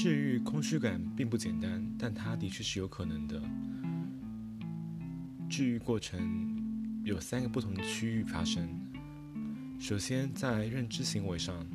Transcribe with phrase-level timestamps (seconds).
[0.00, 3.42] 治愈空虚感并不简单，但它的确是有可能的。
[5.50, 8.68] 治愈过程有三个不同的区域发生。
[9.80, 11.66] 首先，在认知行为上，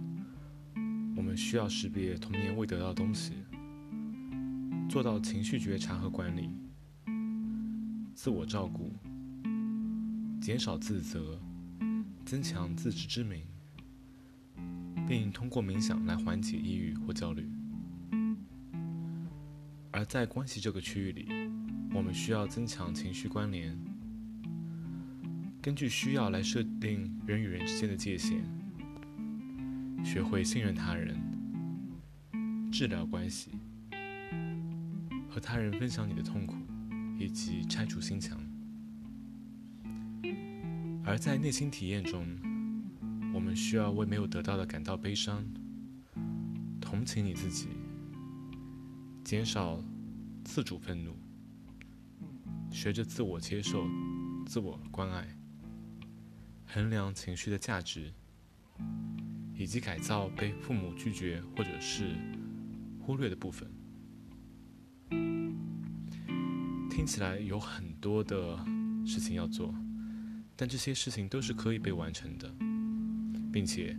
[1.18, 3.34] 我们需要识别童年未得到的东西，
[4.90, 6.50] 做到情绪觉察和管理，
[8.16, 8.94] 自我照顾，
[10.40, 11.38] 减少自责，
[12.26, 13.44] 增强自知之明，
[15.05, 17.46] 并通过冥想来缓解抑郁或焦虑。
[20.04, 21.30] 而在关系这个区域里，
[21.93, 23.74] 我们需要增强情绪关联，
[25.61, 28.44] 根据需要来设定人与人之间的界限，
[30.04, 31.18] 学会信任他人，
[32.70, 33.52] 治疗关系，
[35.30, 36.58] 和他人分享你的痛苦，
[37.17, 38.38] 以及拆除心墙。
[41.06, 42.28] 而在内心体验中，
[43.33, 45.42] 我们需要为没有得到的感到悲伤，
[46.81, 47.70] 同情你自己。
[49.23, 49.81] 减少
[50.44, 51.16] 自主愤怒，
[52.69, 53.88] 学着自我接受、
[54.45, 55.27] 自我关爱，
[56.66, 58.13] 衡量情绪的价值，
[59.55, 62.16] 以及改造被父母拒绝或者是
[62.99, 63.71] 忽略的部分。
[66.89, 68.58] 听起来有很多的
[69.05, 69.73] 事情要做，
[70.55, 72.53] 但这些事情都是可以被完成的，
[73.52, 73.97] 并且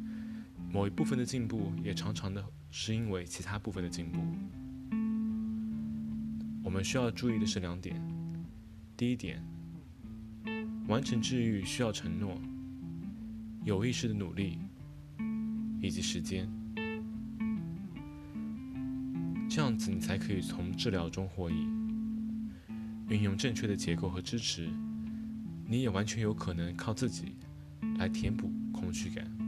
[0.70, 4.20] 某一部分的进步也常常的是因为其他部分的进步。
[6.74, 8.02] 我们需要注意的是两点：
[8.96, 9.40] 第一点，
[10.88, 12.36] 完成治愈需要承诺、
[13.62, 14.58] 有意识的努力
[15.80, 16.50] 以及时间，
[19.48, 21.54] 这样子你才可以从治疗中获益。
[23.08, 24.68] 运用正确的结构和支持，
[25.68, 27.36] 你也完全有可能靠自己
[27.98, 29.43] 来填补空虚感。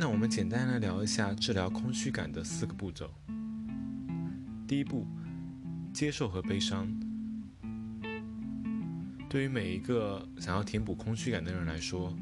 [0.00, 3.12] 那我们简单来聊一下治疗空虚感的四个步骤。
[4.64, 5.04] 第一步，
[5.92, 6.86] 接受和悲伤。
[9.28, 12.16] 对于每一个想要填补空虚感的人来说，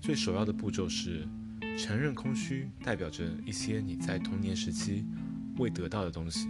[0.00, 1.26] 最首要的步骤是
[1.76, 5.04] 承认空虚代表着一些你在童年时期
[5.58, 6.46] 未得到的东西，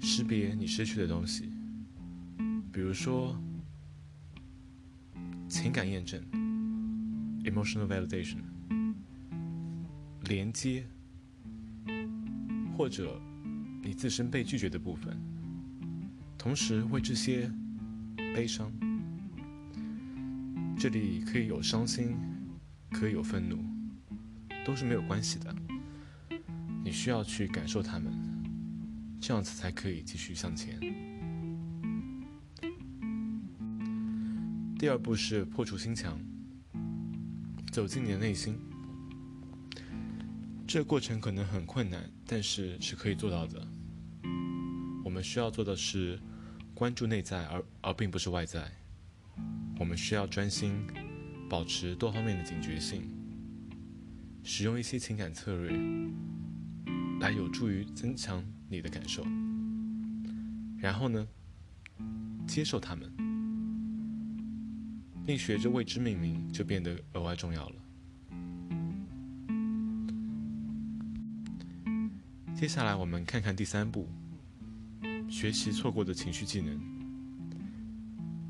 [0.00, 1.52] 识别你失去的东西，
[2.72, 3.38] 比如说
[5.46, 6.24] 情感验证
[7.46, 8.38] （emotional validation）。
[10.28, 10.84] 连接，
[12.76, 13.20] 或者
[13.82, 15.16] 你自身被拒绝的部分，
[16.36, 17.50] 同时为这些
[18.34, 18.70] 悲伤。
[20.76, 22.16] 这里可以有伤心，
[22.90, 23.64] 可以有愤怒，
[24.64, 25.54] 都是没有关系的。
[26.84, 28.12] 你需要去感受他们，
[29.20, 30.78] 这样子才可以继续向前。
[34.78, 36.20] 第二步是破除心墙，
[37.76, 38.58] 走进你的内心。
[40.66, 43.68] 这过程可能很困难，但是是可以做到的。
[45.04, 46.18] 我们需要做的是
[46.72, 48.72] 关注内在，而而并不是外在。
[49.78, 50.86] 我们需要专心，
[51.50, 53.02] 保持多方面的警觉性，
[54.42, 55.78] 使用一些情感策略，
[57.20, 59.22] 来有助于增强你的感受。
[60.78, 61.28] 然后呢，
[62.48, 63.12] 接受他们，
[65.26, 67.74] 并学着为之命名，就变得额外重要了。
[72.54, 74.08] 接下来，我们看看第三步：
[75.28, 76.80] 学习错过的情绪技能，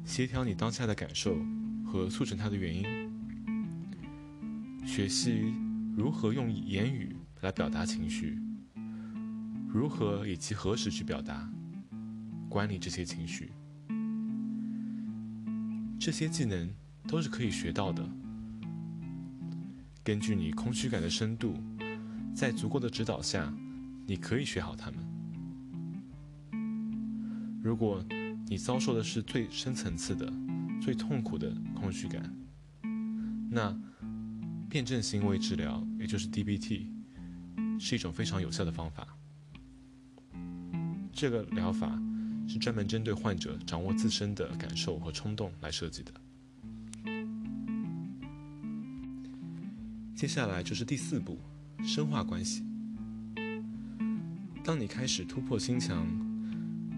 [0.05, 1.39] 协调你当下的感受
[1.85, 2.85] 和促成它的原因，
[4.87, 5.55] 学习
[5.97, 8.39] 如何用言语来表达情绪，
[9.67, 11.51] 如何以及何时去表达，
[12.51, 13.51] 管理这些情绪。
[16.07, 16.71] 这些技能
[17.09, 18.09] 都是可以学到的。
[20.05, 21.57] 根据你空虚感的深度，
[22.33, 23.53] 在足够的指导下。
[24.07, 25.01] 你可以学好它们。
[27.61, 28.05] 如果
[28.47, 30.33] 你遭受的是最深层次的、
[30.81, 32.33] 最痛苦的空虚感，
[33.51, 33.77] 那
[34.71, 36.87] 辩证行为治疗，也就是 DBT，
[37.81, 39.09] 是一种非常有效的方法。
[41.13, 42.01] 这个疗法
[42.47, 46.13] 是专门针对患者掌握自身的感受和冲动来设计的。
[50.15, 51.39] 接下来就是第四步，
[51.85, 52.65] 深化关系。
[54.65, 56.07] 当你开始突破心墙，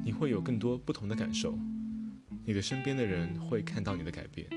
[0.05, 1.59] 你会有更多不同的感受。
[2.45, 4.49] 你的身边的人会看到你的改变，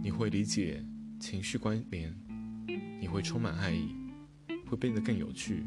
[0.00, 0.84] 你会理解
[1.18, 2.14] 情绪关联，
[3.00, 3.96] 你会充满爱意，
[4.68, 5.64] 会变得更有趣、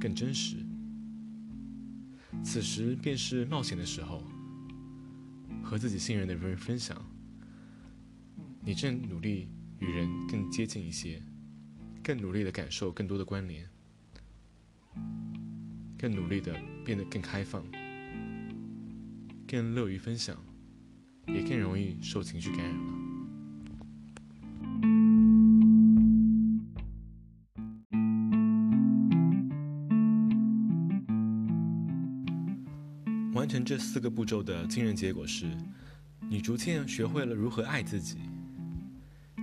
[0.00, 0.56] 更真实。
[2.46, 4.22] 此时便是冒险的时候，
[5.64, 6.96] 和自己信任的人分享。
[8.64, 9.48] 你正努力
[9.80, 11.20] 与人更接近一些，
[12.04, 13.68] 更努力的感受更多的关联，
[15.98, 17.66] 更努力的变得更开放，
[19.48, 20.40] 更乐于分享，
[21.26, 23.05] 也更容易受情绪感染了。
[33.46, 35.46] 完成这四个步骤的惊人结果是，
[36.28, 38.16] 你逐渐学会了如何爱自己，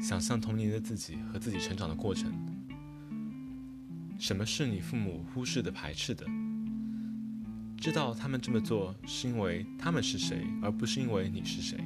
[0.02, 2.30] 想象童年的自己和自己成长的过程。
[4.20, 6.26] 什么是你父母忽视的、排斥的？
[7.78, 11.80] 知道他们这么做是因为他们是谁，而不是因为你是谁。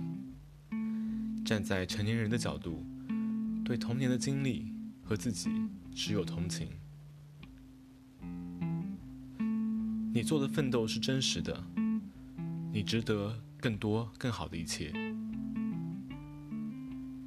[1.45, 2.83] 站在成年人的角度，
[3.63, 4.73] 对童年的经历
[5.03, 5.51] 和自己
[5.93, 6.67] 只有同情。
[10.11, 11.63] 你做的奋斗是真实的。
[12.71, 14.93] 你值得更多、更好的一切，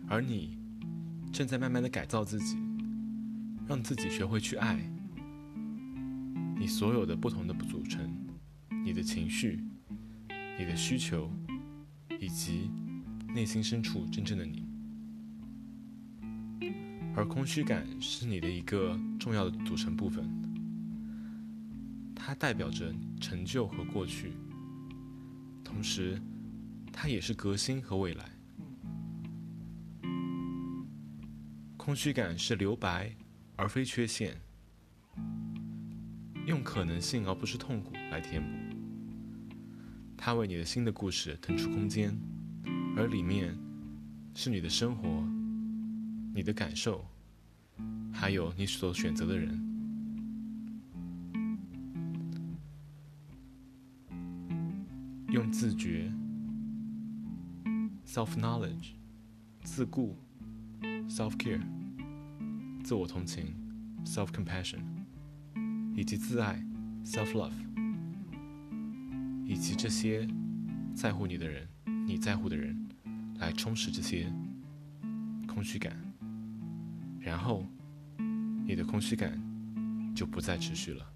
[0.08, 0.56] 而你
[1.32, 2.56] 正在慢慢的改造自己，
[3.66, 4.78] 让自己学会去爱。
[6.56, 8.08] 你所有的不同的组成，
[8.84, 9.64] 你的情绪、
[10.58, 11.30] 你的需求，
[12.20, 12.70] 以及
[13.34, 14.68] 内心深处真正的你。
[17.16, 20.24] 而空虚感是你的一个重要的组成部分，
[22.14, 24.32] 它代表着成就和过去。
[25.72, 26.20] 同时，
[26.92, 28.24] 它也是革新和未来。
[31.76, 33.14] 空虚感是留白，
[33.56, 34.36] 而非缺陷。
[36.46, 38.48] 用可能性而不是痛苦来填补。
[40.18, 42.14] 它为你的新的故事腾出空间，
[42.96, 43.56] 而里面
[44.34, 45.08] 是你的生活、
[46.34, 47.06] 你的感受，
[48.12, 49.69] 还有你所选择的人。
[55.30, 56.12] 用自觉
[58.04, 58.94] （self knowledge）、
[59.62, 60.18] 自顾
[61.08, 61.62] （self care）、
[62.82, 63.54] 自我同情
[64.04, 64.80] （self compassion）
[65.94, 66.60] 以及自爱
[67.04, 67.52] （self love），
[69.44, 70.26] 以及这些
[70.96, 71.68] 在乎你的人、
[72.08, 72.88] 你在乎的人，
[73.38, 74.32] 来充实这些
[75.46, 75.96] 空虚感，
[77.20, 77.64] 然后
[78.66, 79.40] 你的空虚感
[80.12, 81.06] 就不再持续了。